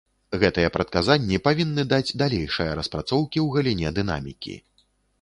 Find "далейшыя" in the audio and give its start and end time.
2.23-2.75